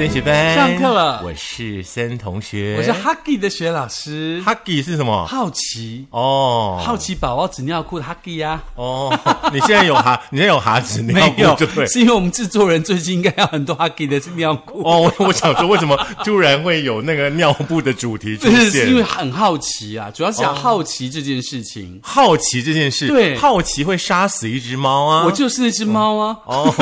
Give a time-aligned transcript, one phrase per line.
[0.00, 4.42] 森学班上课了我是森同学，我是 Huggy 的学老师。
[4.46, 5.26] Huggy 是什么？
[5.26, 9.14] 好奇，哦，好奇宝宝纸尿裤的 Huggy 呀、哦，
[9.52, 11.86] 你现在有哈， 你现在有哈子尿没有裤对不对？
[11.86, 14.80] 是因为我们制作人最近应该要很多 Huggy 的尿裤。
[14.88, 15.94] 哦，我我想说，为什么
[16.24, 18.88] 突然会有那个尿布的主题出就是现？
[18.88, 22.00] 因为很好奇啊，主要是讲哦好奇这件事情。
[22.02, 25.24] 好奇这件事，对好奇会杀死一只猫啊！
[25.28, 26.38] 我就是那只猫啊。
[26.46, 26.74] 哦，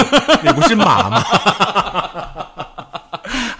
[0.44, 1.24] 你不是马吗？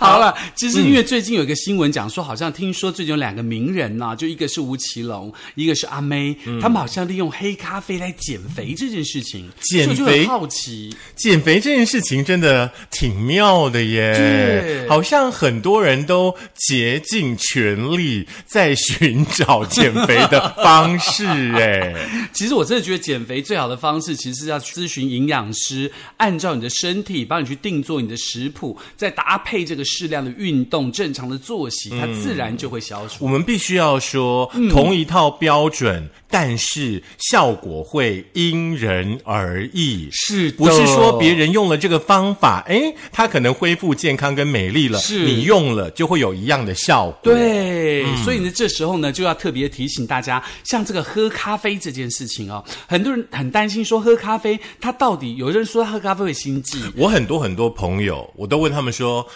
[0.09, 10.27] 好了，其实因为最近有一个新闻讲说，好像听说最近有两个名人呐、就一个是吴奇隆，一个是阿妹，他们好像利用黑咖啡来减肥这件事情，减肥？
[10.27, 10.95] 好奇。
[11.15, 14.89] 减肥这件事情真的挺妙的耶，对。
[14.89, 21.95] 好像很多人都竭尽全力在寻找减肥的方式，哎，
[22.33, 33.25] 其实我真的觉得减肥最好的方式，其实是要咨询营养师，按照你的身体帮你去定做你的食谱，再搭配这个适量的运动、正常的作息，它自然就会消除。
[33.25, 40.09] 我们必须要说嗯同一套标准，但是效果会因人而异。
[40.13, 47.19] 是不是说别人用了这个方法，哎，他可能恢复健康跟美丽了，是你用了就会有一样的效果。
[47.25, 59.27] 对，所以呢，这时候呢，就要特别提醒大家，像这个喝咖啡这件事情哦，很多人很担心说喝咖啡，他到底有人说喝咖啡会心悸，我很多很多朋友，我都问他们说，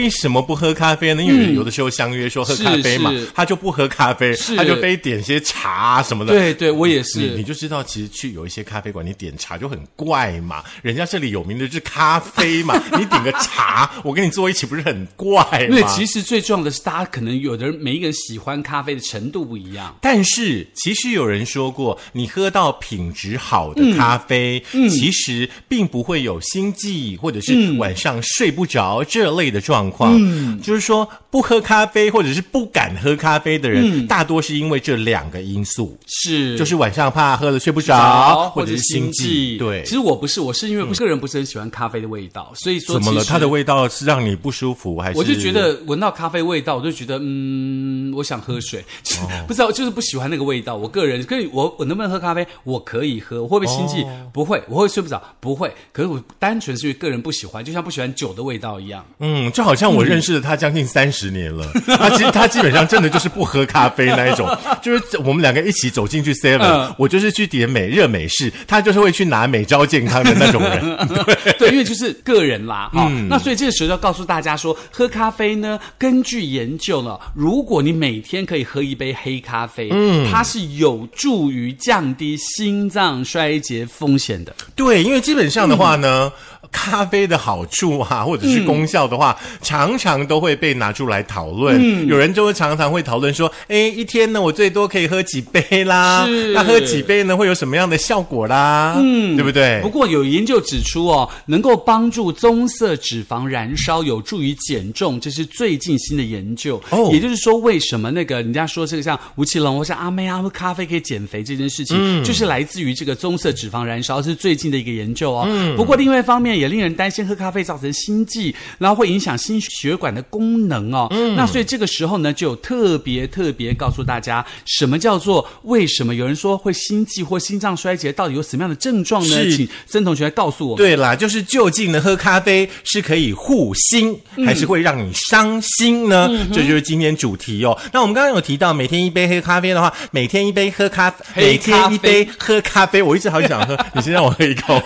[0.00, 1.22] 为什么不喝咖啡呢？
[1.22, 6.32] 因为有的时候相约说喝咖啡嘛，嗯是是他就不喝咖啡，他就非点些茶什么的。
[6.32, 7.44] 对对，我也是你。
[7.50, 10.62] 就知道，其实去有一些咖啡馆，你点茶就很怪嘛。
[10.82, 15.88] 人家这里有名的就是咖啡嘛， 你点个茶，我跟你坐一起，不是很怪吗？
[15.88, 19.96] 其实最重要的是，大家可能有的人每一个人喜欢咖啡的程度不一样。
[20.00, 30.16] 但是，其实有人说过，你喝到品质好的咖啡，嗯其实并不会有心悸或者是晚上睡不着这类的状况。
[30.16, 39.56] 嗯就是说，不喝咖啡或者是不敢喝咖啡的嗯人，大多是因为这两个因素，是，就是晚上怕喝了睡不着，或者是心悸。
[39.56, 43.24] 对其，实我不是，我是因为我个人不是很喜欢咖啡的味道，所以说怎么了？
[43.24, 45.18] 它的味道是让你不舒服，还是？
[45.18, 48.80] 我就觉得闻到咖啡味道，我就觉得嗯，我想喝水，
[49.22, 50.76] 哦 不知道就是不喜欢那个味道。
[50.76, 52.46] 我个人，可以我我能不能喝咖啡？
[52.64, 54.02] 我可以喝，我会不会心悸？
[54.02, 55.20] 哦不会，我会睡不着？
[55.40, 55.72] 不会。
[55.92, 59.04] 可是我单纯是因为个人不喜欢，就像不喜欢酒的味道一样。
[59.18, 61.66] 嗯，就好像我认识了他将近三十年了，
[61.98, 64.48] 他其实他基本上真的就是不喝咖啡那一种，
[64.82, 66.94] 就是我们两个一起走进去 Seven，、嗯。
[66.98, 71.08] 我就是去点美热美式，他就是会去拿美招健康的那种人。
[71.58, 84.54] 对，因为就是个人啦，哈、嗯那所以这个时候要告诉大家说，喝咖啡呢，根据研究呢，如果你每天可以喝一杯黑咖啡，嗯，它是有助于降低心脏衰竭风险的。
[84.74, 86.30] 对，因为基本上的话呢，
[86.72, 92.06] 咖啡的好处啊，或者是功效的话，常常都会被拿出来讨论。
[92.06, 96.26] 有人就会常常会讨论说，哎，一天呢，我最多可以喝几杯啦？
[96.54, 98.96] 那喝几杯呢，会有什么样的效果啦？
[98.98, 99.88] 嗯，对不对不？
[99.88, 106.80] 过有研究指出哦，能够帮助棕色脂肪燃烧，有助于减重，这是最近新的研究。
[106.90, 115.44] 哦也就是说，为什么那个人家说这个像吴奇隆或是阿妹啊喝咖啡可以减肥这件事情，嗯就是来自于这个棕色脂肪燃烧，是最近的一个研究哦。
[115.48, 121.08] 嗯不过另外一方面也令人担心，喝咖啡造成心悸，然后会影响心血管的功能哦。
[121.10, 129.50] 嗯那所以这个时候呢，就有特别特别告诉大家，什么叫做为什么有人说会心悸或心脏衰竭，到底有什么样的症状呢？
[129.50, 130.76] 请曾同学来告诉我们。
[130.76, 136.28] 对啦，就是究竟呢，喝咖啡是可以护心，还是会让你伤心呢？
[136.52, 137.78] 这就是今天主题哦。
[137.92, 144.82] 那我们刚刚有提到，每天一杯黑咖啡的话，每天一杯喝咖，每天一杯喝咖啡，我一直好想喝， 你先让我喝一口。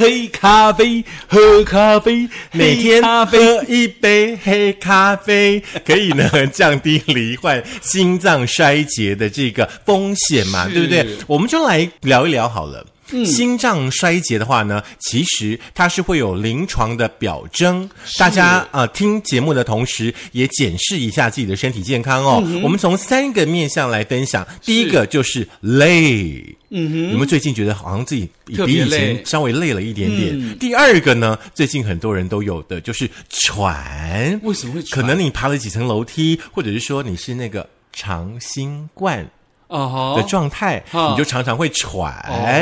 [0.00, 3.02] 黑咖啡，喝咖啡，每天。
[3.26, 11.06] 喝一杯黑咖啡，可以呢降低罹患心脏衰竭的这个风险嘛，对不对？
[11.26, 12.86] 我们就来聊一聊好了。
[13.24, 17.88] 心脏衰竭的话呢，其实它是会有临床的表征。
[18.18, 22.42] 大家呃听节目的同时，也检视一下自己的身体健康哦。
[22.62, 24.46] 我们从三个面向来分享。
[24.62, 30.58] 第一个就是累，嗯哼，有没有最近觉得好像自己比以前稍微累了一点点？
[30.58, 39.28] 第二个呢，最近很多人都有的就是喘，为什么会喘可能你爬了几层楼梯，或者是说你是那个长新冠。
[39.70, 42.12] 哦的状态，哈你就常常会喘。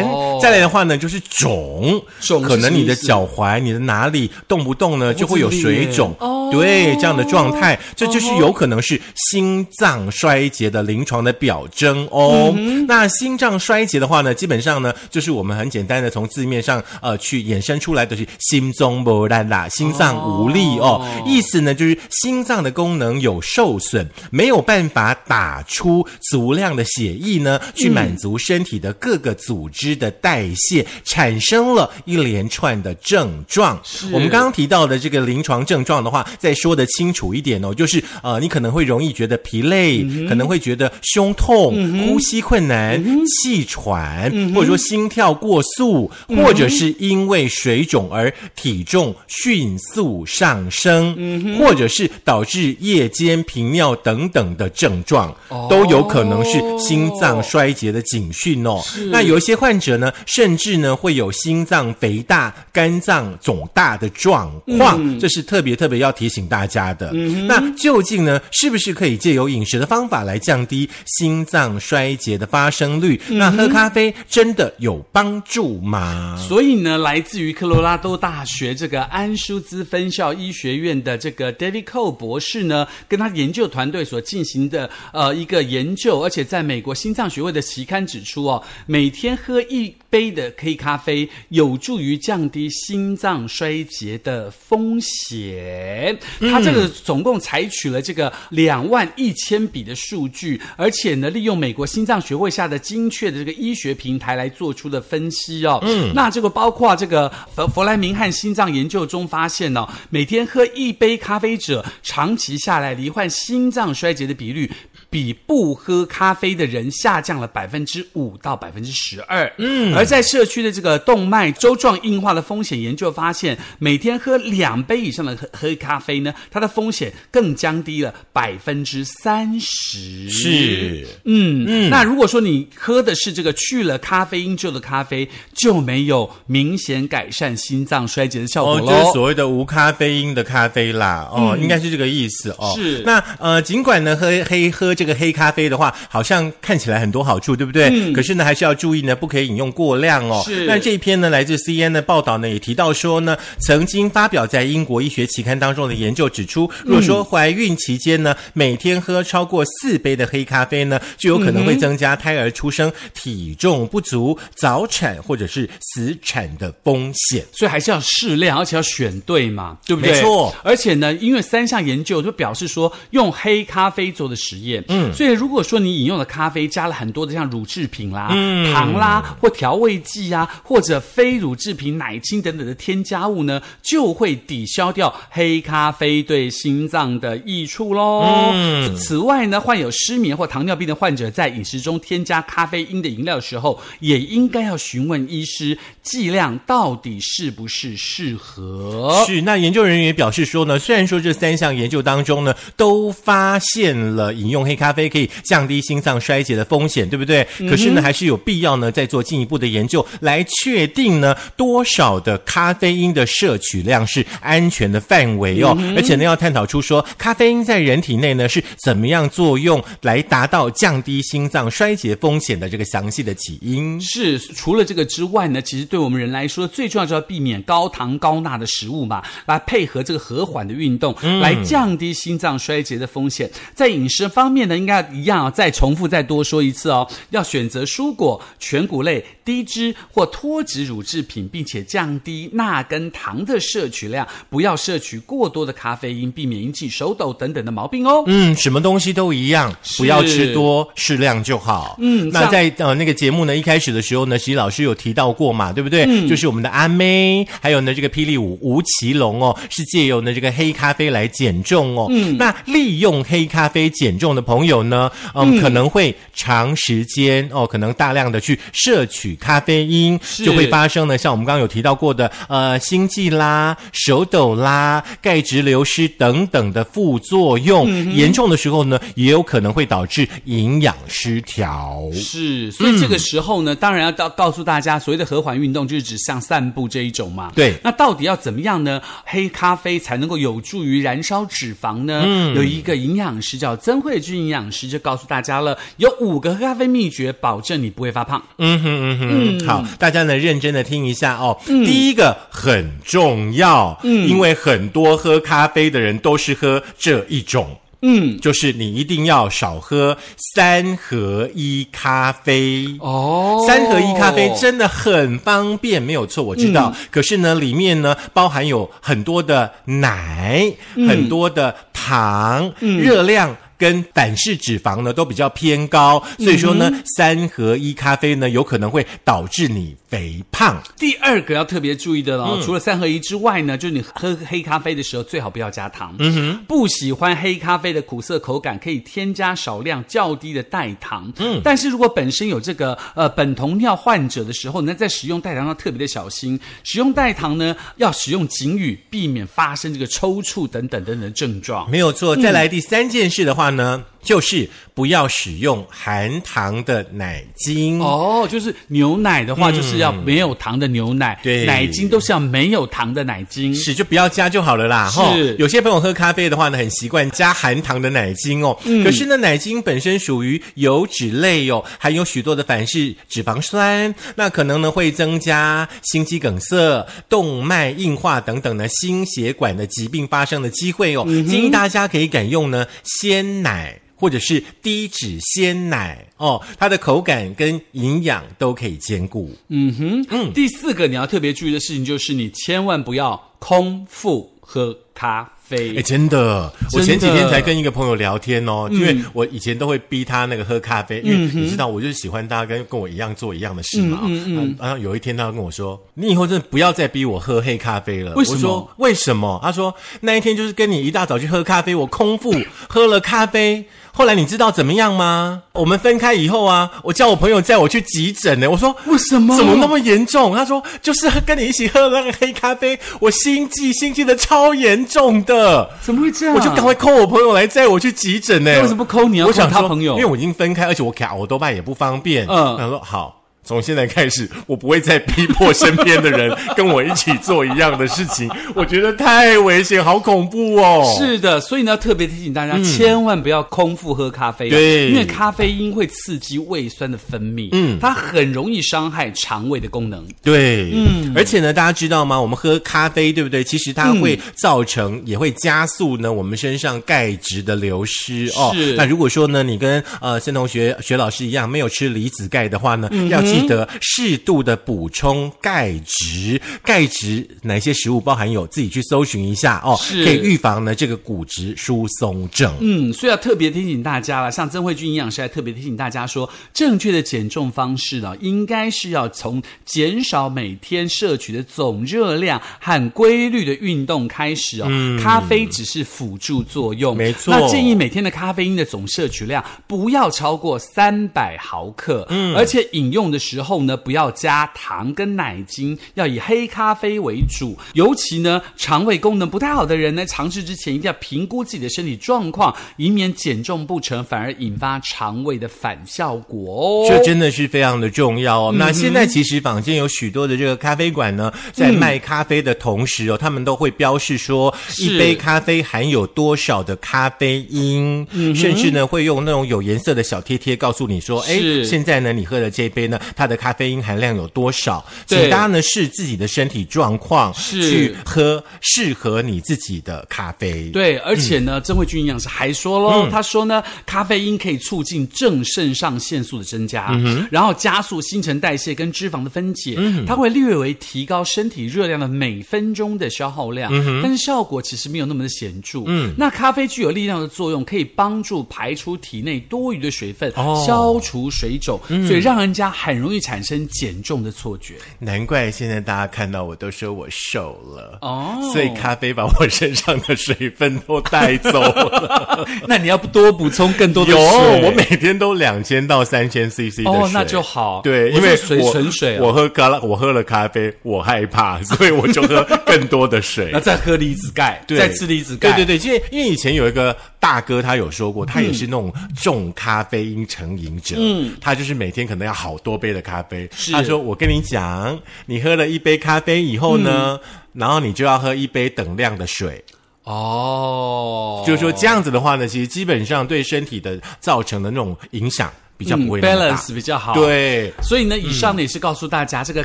[0.06, 0.38] 哦。
[0.40, 6.14] 再来的话呢，就是肿，肿是可能你的脚踝、你的哪里动不动呢就会有水肿。
[6.20, 6.48] 哦。
[6.52, 12.54] 对这样的状态，这就是有可能是心脏衰竭的临床的表征哦。
[12.86, 33.80] 那心脏衰竭的话呢，基本上呢，就是我们很简单的从字面上呃去衍生出来的是心中不烂啦，心脏无力哦，意思呢就是心脏的功能有受损，没有办法打出足量的血液呢，去满足身体的各个组织的代谢，产生了一连串的症状。
[34.12, 55.34] 我们刚刚提到的这个临床症状的话，再说的清楚一点哦，就是呃，你可能会容易觉得疲累，可能会觉得胸痛、呼吸困难、气喘，或者说心跳过速，或者是因为水肿而体重迅速上升，或者是导致夜间频尿等等的症状，
[55.70, 58.82] 都有可能是心脏衰竭的警讯哦。
[59.10, 67.12] 那有一些患者呢，甚至呢会有心脏肥大、肝脏肿大的状况，这是特别特别要提醒大家的。
[67.12, 73.20] 那究竟呢，是不是可以借由饮食的方法来降低心脏衰竭的发生率？
[73.28, 76.36] 那喝咖啡真的有帮助吗？
[76.48, 96.18] 所以呢，来自于科罗拉多大学这个安舒兹分校医学院的这个 David Cole 博士呢，跟他研究团队所进行的呃一个研究，而且在美国心脏学会的期刊指出哦，每天喝一杯的黑咖啡有助于降低心脏衰竭的风险。
[96.40, 105.78] 它这个总共采取了这个两万一千笔的数据，而且呢，利用美国心脏学会下的精确的这个医学平台来做出的分析哦。
[105.82, 114.70] 嗯，那这个包括这个弗弗莱明汉心脏研究中发现呢，每天喝一杯咖啡者，长期下来罹患心脏衰竭的比率。
[115.10, 119.50] 比不喝咖啡的人下降了百分之五到百分之十二。
[119.56, 130.28] 嗯，而在社区的这个动脉粥状硬化的风险研究发现，每天喝两杯以上的喝喝咖啡呢，它的风险更降低了百分之三十。
[130.28, 131.88] 是，嗯嗯。
[131.88, 138.86] 那如果说你喝的是这个去了咖啡因之后的咖啡，就没有明显改善心脏衰竭的效果喽。
[138.86, 141.26] 就是所谓的无咖啡因的咖啡啦。
[141.32, 142.74] 哦，应该是这个意思哦。
[142.76, 143.02] 是。
[143.06, 144.94] 那呃，尽管呢，喝黑喝。
[144.98, 147.88] 这个黑咖啡的话，好像看起来很多好处，对不对？
[147.92, 148.12] 嗯。
[148.12, 150.42] 可是呢，还是要注意呢，不可以饮用过量哦。
[150.44, 150.66] 是。
[150.66, 167.44] 那这一篇呢，来自 C N 的报道呢，也提到说呢，曾经发表在英国医学期刊当中的研究指出，如果说怀孕期间呢，每天喝超过四杯的黑咖啡呢，就有可能会增加胎儿出生体重不足、早产或者是死产的风险。
[167.52, 170.12] 所以还是要适量，而且要选对嘛，对不对？
[170.12, 170.52] 没错。
[170.64, 174.82] 而且呢，因为三项研究就表示说，用黑咖啡做的实验。
[174.88, 178.28] 嗯，所以如果说你饮用的咖啡加了很多的像乳制品啦、
[178.72, 188.50] 糖啦或调味剂啊，或者非乳制品、奶精等等的添加物呢，就会抵消掉黑咖啡对心脏的益处喽。
[188.52, 199.24] 嗯，此外呢，患有失眠或糖尿病的患者在饮食中添加咖啡因的饮料的时候，也应该要询问医师剂量到底是不是适合。
[199.26, 207.44] 是，那研究人员也表示说呢，虽然说这三项研究当中呢，都发现了饮用黑咖啡可以降低心脏衰竭的风险，对不对？
[207.68, 215.76] 可是呢，还是有必要呢，再做进一步的研究，来确定呢多少的咖啡因的摄取量是安全的范围哦。
[215.96, 224.00] 而且呢，要探讨出说咖啡因在人体内呢是怎么样作用，来达到降低心脏衰竭风险的这个详细的起因。
[224.00, 233.50] 是除了这个之外呢，其实对我们人来说，最重要就要避免高糖高钠的食物嘛，来配合这个和缓的运动，来降低心脏衰竭的风险。
[233.74, 234.67] 在饮食方面。
[234.68, 237.08] 那应该一样，再重复再多说一次哦。
[237.30, 248.22] 要选择蔬果、全谷类、低脂或脱脂乳制品，并且降低钠跟糖的摄取量，不要摄取过多的咖啡因，避免引起手抖等等的毛病哦。
[248.26, 251.96] 嗯，什么东西都一样，不要吃多，适量就好。
[252.00, 256.04] 嗯，那在呃那个节目呢一开始的时候呢，徐老师有提到过嘛，对不对？
[256.08, 262.06] 嗯，就是我们的阿妹，还有呢这个霹雳舞吴奇隆哦，是借由呢这个黑咖啡来减重哦。
[262.10, 282.02] 嗯，那利用黑咖啡减重的朋朋友呢，嗯，可能会长时间哦，可能大量的去摄取咖啡因，就会发生呢，像我们刚刚有提到过的，呃，心悸啦、手抖啦、钙质流失等等的副作用，严重的时候呢，也有可能会导致营养失调。
[282.12, 287.52] 是，所以这个时候呢，当然要告告诉大家，所谓的和缓运动就是指像散步这一种嘛。
[287.54, 289.00] 对，那到底要怎么样呢？
[289.24, 292.24] 黑咖啡才能够有助于燃烧脂肪呢？
[292.26, 294.47] 嗯，有一个营养师叫曾慧君。
[294.48, 298.42] 营养师就告诉大家了，有五个喝咖啡秘诀，保证你不会发胖。
[298.56, 301.56] 嗯哼嗯哼，好，大家呢认真的听一下哦。
[301.66, 307.76] 第一个很重要，嗯，因为很多喝咖啡的人都是喝这一种。
[308.00, 310.16] 嗯，就是你一定要少喝
[310.54, 313.64] 三合一咖啡哦。
[313.66, 316.94] 三合一咖啡真的很方便，没有错，我知道。
[317.10, 323.56] 可是呢，里面呢包含有很多的奶，很多的糖，热量。
[323.78, 330.82] 跟反式脂肪呢都比较偏高，所以说呢，三合一咖啡呢有可能会导致你肥胖。
[330.96, 336.14] 第二个要特别注意的哦，除了三合一之外呢，就是你喝黑咖啡的时候最好不要加糖。
[336.18, 341.32] 嗯哼，不喜欢黑咖啡的苦涩口感，可以添加少量较低的代糖。
[341.38, 346.58] 嗯，但是如果本身有这个呃苯酮尿患者的时候，那在使用代糖要特别的小心。
[346.82, 351.90] 使用代糖呢，要使用警语，避免发生这个抽搐等等等等的症状。
[351.90, 352.34] 没有错。
[352.34, 353.68] 再来第三件事的话。
[353.68, 358.46] 呢，就是不要使用含糖的奶精哦。
[358.50, 361.40] 就是牛奶的话，就是要没有糖的牛奶。
[361.42, 363.74] 对，奶精都是要没有糖的奶精。
[363.74, 365.08] 是，就不要加就好了啦。
[365.08, 368.78] 是，有些朋友喝咖啡的话呢，很习惯加含糖的奶精哦。
[368.84, 369.02] 嗯。
[369.02, 381.24] 可是呢，奶精本身属于油脂类哦，含有许多的反式脂肪酸，那可能呢会增加心肌梗塞、动脉硬化等等呢心血管的疾病发生的机会哦。
[381.48, 383.38] 建议大家可以改用呢鲜。
[383.62, 389.50] 奶或者是低脂鲜奶哦，它的口感跟营养都可以兼顾。
[389.68, 395.96] 嗯哼，嗯，第四个你要特别注意的事情就是，你千万不要空腹喝咖啡。
[395.96, 404.20] 哎，真的，我前几天才跟一个朋友聊天哦，因为我以前都会逼他那个喝咖啡，因为你知道，我就是喜欢大家跟跟我一样做一样的事嘛。
[404.24, 404.76] 嗯嗯。
[404.80, 408.90] 然后有一天他跟我说：“你以后真的不要再逼我喝黑咖啡了。”为什么？
[408.96, 409.58] 为什么？
[409.62, 412.54] 他说那一天就是跟你一大早去喝咖啡，我空腹
[412.88, 413.84] 喝了咖啡。
[414.18, 415.62] 后来你知道怎么样吗？
[415.74, 418.68] 我们分开以后啊，我叫我朋友载我去急诊呢。
[418.68, 419.56] 我说为什么？
[419.56, 420.56] 怎么那么严重？
[420.56, 425.88] 他说就是跟你一起喝那个黑咖啡，我心悸，心悸的超严重的。
[426.00, 426.56] 怎么会这样？
[426.56, 428.72] 我就赶快 call 我朋友来载我去急诊呢。
[428.82, 429.40] 为什么不 call 你？
[429.40, 432.44] 我想他朋友，因为我已经分开，而且我卡我多半也不方便。
[432.48, 433.37] 嗯，他说好。
[433.68, 438.50] 从现在开始，我不会再逼迫身边的人跟我一起做一样的事情。
[438.74, 441.04] 我觉得太危险，好恐怖哦！
[441.18, 444.70] 是的，所以呢，特别提醒大家，千万不要空腹喝咖啡。
[444.70, 450.26] 对，因为咖啡因会刺激胃酸的分泌，嗯，它很容易伤害肠胃的功能。
[450.42, 452.40] 对，嗯，而且呢，大家知道吗？
[452.40, 453.62] 我们喝咖啡，对不对？
[453.62, 458.72] 其实它会造成，也会加速呢，我们身上钙质的流失哦。
[458.74, 458.94] 是。
[458.94, 463.68] 那如果说呢，你跟呃孙同学、学老师一样，没有吃离子钙的话呢，要记。
[463.68, 468.66] 得适度的补充钙质，钙质哪些食物包含有？
[468.68, 472.74] 自己去搜寻一下哦，可以预防呢这个骨质疏松症。
[472.80, 484.88] 嗯，所以要特别提醒大家了，像曾慧君营养师还特别提醒大家说，正确的减重方式呢，应该是要从减少每天摄取的总热量和规律的运动开始哦。
[485.22, 487.52] 咖啡只是辅助作用，没错。
[487.54, 493.38] 那建议每天的咖啡因的总摄取量不要超过三百毫克，嗯，而且饮用的。
[493.48, 497.78] 时候呢，不要加糖跟奶精，要以黑咖啡为主。
[497.94, 507.08] 尤其呢，肠胃功能不太好的人呢，尝试之前一定要评估自己的身体状况，以免减重不成，反而引发肠胃的反效果哦。
[507.08, 508.74] 这真的是非常的重要哦。
[508.76, 523.18] 那现在其实坊间有许多的这个咖啡馆呢，在卖咖啡的同时哦，他们都会标示说一杯咖啡含有多少的咖啡因，甚至呢会用那种有颜色的小贴贴告诉你说，哎，现在呢你喝的这杯呢。
[523.38, 525.06] 它的咖啡因含量有多少？
[525.26, 530.90] 请大家呢视自己的身体状况去喝适合你自己的咖啡。
[530.90, 537.16] 对，而且呢，曾慧君营养师还说喽，他说呢，咖啡因可以促进正肾上腺素的增加，
[537.48, 546.02] 然后加速新陈代谢跟脂肪的分解，它会略微提高身体热量的每分钟的消耗量，但是效果其实没有那么的显著。
[546.06, 550.52] 嗯，那咖啡具有力量的作用，可以帮助排出体内多余的水分，
[550.84, 553.28] 消除水肿，所以让人家很容易。
[553.28, 558.56] 容易产生减重的错觉，难怪现在大家看到我都说我瘦了哦。
[558.72, 562.66] 所以咖啡把我身上的水分都带走了。
[562.88, 564.82] 那你要不多补充更多的水？
[564.82, 568.00] 我每天都两千到三千 CC 的水，那就好。
[568.02, 573.68] 对，因为水纯水，我喝咖，我喝了咖啡，我害怕， 所以我就喝更多的水。
[573.74, 575.72] 那再喝离子钙，再吃离子钙。
[575.72, 581.16] 对对对，因为因为以前有一个大哥，他有说过，他也是那种重咖啡因成瘾者。
[581.18, 583.22] 嗯，他就是每天可能要好多杯的。
[583.28, 587.38] 咖啡，他说：“我跟你讲，你喝了一杯咖啡以后呢，
[587.74, 589.84] 然后你就要喝一杯等量的水。”
[590.24, 597.34] 哦，就是说这样子的话呢，其实基本上对身体的造成的那种影响比较不会 balance 比较好。。
[597.34, 599.84] 对，所以呢，以上呢也是告诉大家，这个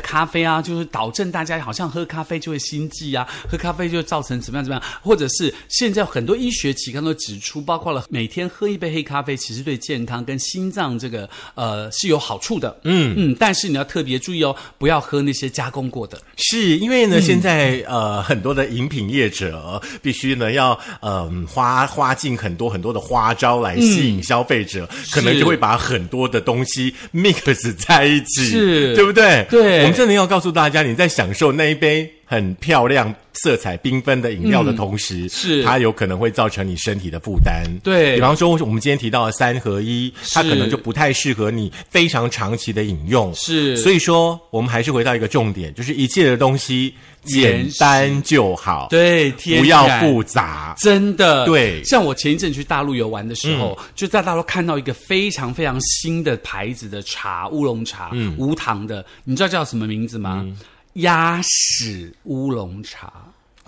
[0.00, 12.78] 咖啡啊，就是导正大家好像喝咖啡就会心悸啊，喝咖啡就造成怎么样怎么样，或者是现在很多医学期刊都指出，包括了每天喝一杯黑咖啡，其实对健康跟心脏这个呃是有好处的。
[12.84, 16.16] 嗯嗯，但是你要特别注意哦，不要喝那些加工过的。
[16.36, 29.46] 是因为呢，现在呃很多的饮品业者必须呢要呃花花尽很多很多的花招来吸引消费者，可能就会把很多的东西 mix 在一起，是对不对？
[29.50, 32.13] 对我们真的要告诉大家，你在享受那一杯。
[32.24, 35.62] 很漂亮、色彩缤纷的饮料的同时，是。
[35.62, 37.64] 它有可能会造成你身体的负担。
[37.82, 38.14] 对。
[38.14, 43.32] 比方说，我们今天提到的三合一，它可能就不太适合你非常长期的饮用。
[43.34, 43.76] 是。
[43.76, 50.74] 所以说，我们还是回到一个重点，就是一切的东西简单就好，，对，天不要复杂。
[50.78, 51.80] 真的，对。
[51.80, 58.34] 嗯像我前一阵去大陆游玩的时候，就在大陆看到一个非常非常新的牌子的茶，乌龙茶，嗯。
[58.38, 60.46] 无糖的，你知道叫什么名字吗？
[60.94, 63.12] 鸭屎乌龙茶，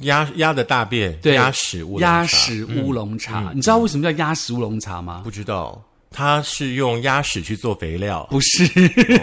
[0.01, 2.01] 鸭鸭的大便，对，鸭屎乌龙茶。
[2.01, 5.23] 嗯鸭屎乌龙茶，你知道为什么叫鸭屎乌龙茶吗？
[5.25, 8.27] 不知道，它是用鸭屎去做肥料。
[8.31, 8.65] 不是，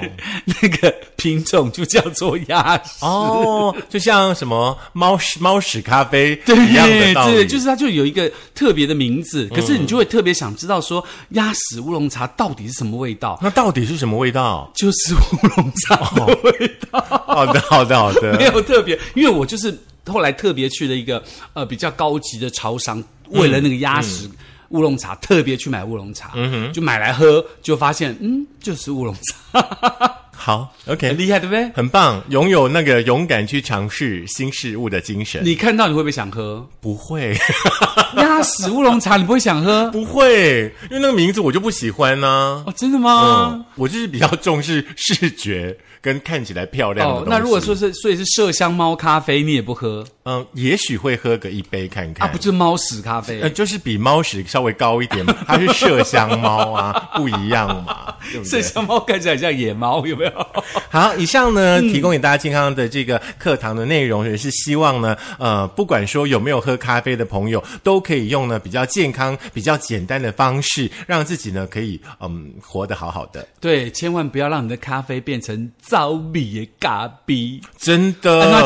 [0.46, 3.06] 那个品种就叫做鸭屎。
[3.06, 13.40] 哦，就像什么猫屎猫屎咖啡对一样的道理，对，就是它就有一个特别的名字，可是你就会特别想知道说鸭屎乌龙茶到底是什么味道？
[13.42, 14.72] 那到底是什么味道？
[14.76, 17.02] 就是乌龙茶的味道。
[17.26, 18.38] 好的，好的，好的。
[18.38, 19.76] 没有特别，因为我就是
[20.06, 21.24] 后来特别去了一个
[21.54, 24.30] 呃比较高级的超商，为了那个鸭屎
[24.74, 29.16] 乌龙茶，特别去买乌龙茶，嗯就买来喝，就发现嗯，就是乌龙
[29.52, 31.70] 茶， 好，OK，很厉害，对不对？
[31.70, 35.42] 很棒，拥有那个勇敢去尝试新事物的精神。
[35.46, 37.34] 你看到你会不会想喝不会，
[38.18, 39.16] 鸭屎乌龙茶？
[39.16, 42.28] 你不会想喝不会，因为那个名字我就不喜欢呢、
[42.68, 42.74] 哦？
[42.76, 43.52] 真的吗？
[43.54, 52.28] 嗯，我就是比较重视视觉跟看起来漂亮的。，哦那如果说是所以是麝香猫咖啡，你也不喝嗯，也许会喝个一杯看看。
[52.28, 52.32] 啊？
[52.32, 53.42] 不就是猫屎咖啡？
[53.42, 58.62] 呃，就是比猫屎稍微高一点嘛， 它是麝香猫啊，不一样嘛，对不对？
[58.62, 60.48] 麝香猫看起来像野猫，有没有？
[60.90, 73.46] 好，以上呢嗯提供给大家健康的这个课堂的内容，也是希望呢，呃，不管说有没有喝咖啡的朋友，都可以用呢比较健康、比较简单的方式，让自己呢可以嗯活得好好的。
[73.60, 77.60] 对，千万不要让你的咖啡变成糟米的咖啡。
[77.78, 78.66] 真的，安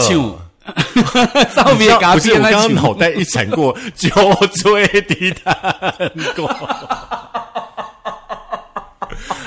[0.74, 2.74] 不是我刚刚。
[2.76, 4.10] 脑袋一闪过，酒
[4.52, 5.56] 醉的蛋
[6.36, 6.46] 糕。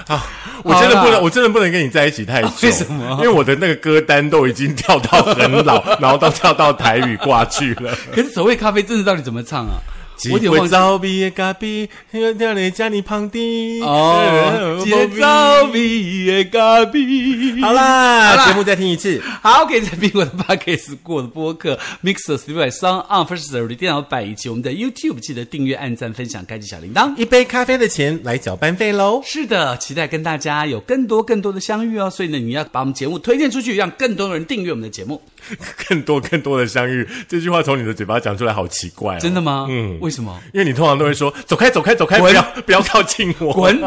[0.07, 0.27] 啊！
[0.63, 2.49] 我真的不能，我真的不能跟你在一起太久。
[2.63, 7.97] 为什么因为我的那个歌单都已经跳到很老，然后都跳到台语挂去了。
[8.13, 9.81] 可是所谓咖啡真的到底怎么唱啊？
[10.29, 10.69] 我有点会忘
[11.01, 11.21] 记。
[11.21, 17.61] 的咖啡，要掉你家里旁的哦，节奏米的咖啡。
[17.61, 19.21] 好好啦，啦节目再听一次。
[19.43, 27.15] 好，可以在苹果的 Podcast 过的播客 Mixer、Spotify、Sound On、First Story 电脑版以及我们的 YouTube，记得订阅、按赞、分享、开启小铃铛。
[27.17, 29.23] 一杯咖啡的钱来缴班费喽！
[29.25, 32.11] 是的，期待跟大家有更多更多的相遇哦。
[32.11, 35.23] 所以呢，你要把我们节目推荐出去，让更多人订阅我们的节目。
[35.89, 39.19] 更多更多的相遇，这句话从你的嘴巴讲出来，好奇怪、哦。
[39.21, 39.67] 真的吗？
[39.71, 40.37] 嗯为什么？
[40.53, 43.53] 因为你通常都会说“走开，走开，走开，不要 不要靠近我”。
[43.55, 43.81] 滚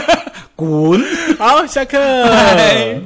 [0.56, 1.02] 滚！
[1.38, 1.98] 好，下课。
[1.98, 3.00] 拜